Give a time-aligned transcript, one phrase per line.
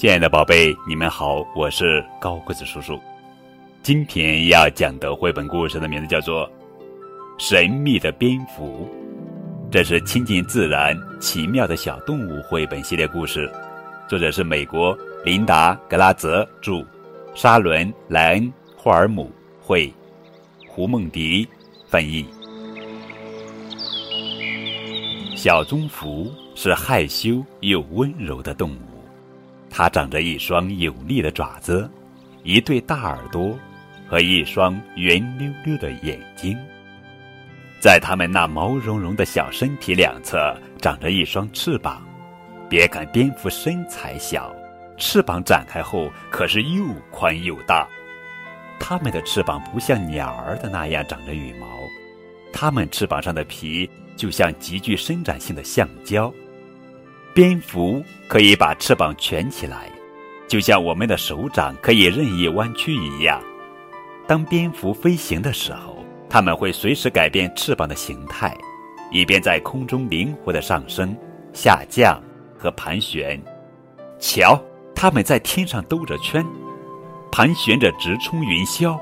[0.00, 2.98] 亲爱的宝贝，你们好，我是高个子叔叔。
[3.82, 6.48] 今天要讲的绘本故事的名字叫做
[7.36, 8.88] 《神秘的蝙蝠》，
[9.70, 13.52] 这是亲近自然、奇妙的小动物绘本系列故事，
[14.08, 16.82] 作者是美国琳达·格拉泽著，
[17.34, 18.44] 沙伦·莱恩·
[18.78, 19.30] 霍尔姆
[19.60, 19.92] 绘，
[20.66, 21.46] 胡梦迪
[21.90, 22.24] 翻译。
[25.36, 28.99] 小棕蝠是害羞又温柔的动物。
[29.70, 31.88] 它长着一双有力的爪子，
[32.42, 33.56] 一对大耳朵
[34.08, 36.58] 和一双圆溜溜的眼睛。
[37.80, 42.06] 在它们那毛茸茸的小身体两侧长着一双翅膀。
[42.68, 44.54] 别看蝙蝠身材小，
[44.96, 47.88] 翅膀展开后可是又宽又大。
[48.78, 51.66] 它们的翅膀不像鸟儿的那样长着羽毛，
[52.52, 56.32] 它们翅膀上的皮就像极具伸展性的橡胶。
[57.40, 59.90] 蝙蝠可以把翅膀蜷起来，
[60.46, 63.42] 就像我们的手掌可以任意弯曲一样。
[64.28, 68.54] 当蝙蝠飞行的时候，它们会随时改变翅膀的形态，
[69.10, 71.16] 以便在空中灵活的上升、
[71.54, 72.22] 下降
[72.58, 73.40] 和盘旋。
[74.18, 74.62] 瞧，
[74.94, 76.44] 它们在天上兜着圈，
[77.32, 79.00] 盘旋着直冲云霄。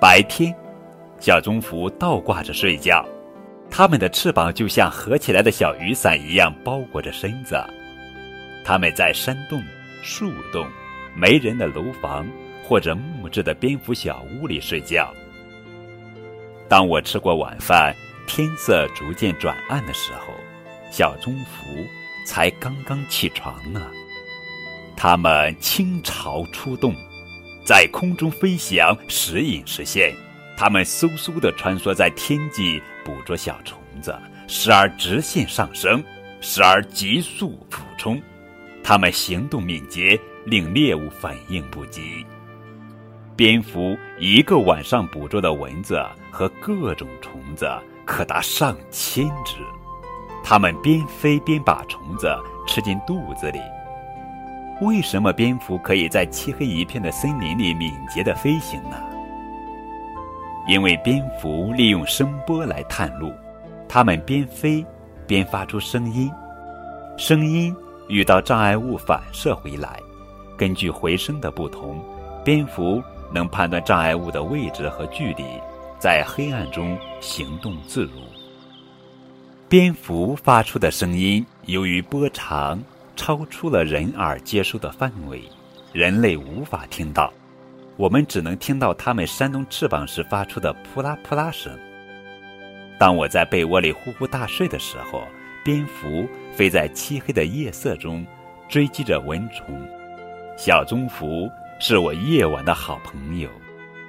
[0.00, 0.54] 白天，
[1.18, 3.04] 小棕蝠倒挂着睡觉。
[3.70, 7.56] 它们的翅膀就像合起来的小雨伞一样包裹着身子。
[8.64, 9.62] 它们在山洞、
[10.02, 10.68] 树洞、
[11.14, 12.26] 没人的楼房
[12.62, 15.14] 或者木质的蝙蝠小屋里睡觉。
[16.68, 17.94] 当我吃过晚饭，
[18.26, 20.34] 天色逐渐转暗的时候，
[20.90, 21.86] 小棕蝠
[22.26, 23.86] 才刚刚起床呢。
[24.96, 26.92] 它们倾巢出动，
[27.64, 30.12] 在空中飞翔，时隐时现。
[30.58, 34.12] 它们嗖嗖地穿梭在天际，捕捉小虫子，
[34.48, 36.02] 时而直线上升，
[36.40, 38.20] 时而急速俯冲。
[38.82, 42.26] 它们行动敏捷，令猎物反应不及。
[43.36, 47.70] 蝙蝠一个晚上捕捉的蚊子和各种虫子
[48.04, 49.58] 可达上千只，
[50.42, 52.36] 它们边飞边把虫子
[52.66, 53.60] 吃进肚子里。
[54.80, 58.96] 为什么蝙蝠可以在漆黑一片的森林里敏捷地飞行呢？
[60.68, 63.32] 因为蝙蝠利用声波来探路，
[63.88, 64.84] 它们边飞
[65.26, 66.30] 边发出声音，
[67.16, 67.74] 声音
[68.06, 69.98] 遇到障碍物反射回来，
[70.58, 72.04] 根据回声的不同，
[72.44, 73.02] 蝙蝠
[73.32, 75.44] 能判断障碍物的位置和距离，
[75.98, 78.20] 在黑暗中行动自如。
[79.70, 82.78] 蝙蝠发出的声音由于波长
[83.16, 85.42] 超出了人耳接收的范围，
[85.94, 87.32] 人类无法听到。
[87.98, 91.76] 我们只能听到它们扇动翅膀时发出的扑啦扑啦声。
[92.96, 95.26] 当我在被窝里呼呼大睡的时候，
[95.64, 98.24] 蝙蝠飞在漆黑的夜色中，
[98.68, 99.84] 追击着蚊虫。
[100.56, 101.50] 小棕蝠
[101.80, 103.50] 是我夜晚的好朋友，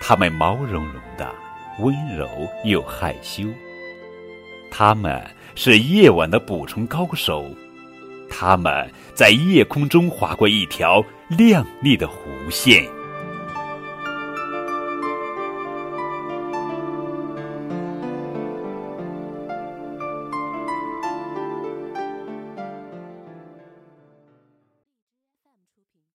[0.00, 1.28] 它们毛茸茸的，
[1.80, 2.28] 温柔
[2.64, 3.48] 又害羞。
[4.70, 5.20] 它们
[5.56, 7.44] 是夜晚的捕虫高手，
[8.30, 12.88] 它们在夜空中划过一条亮丽的弧线。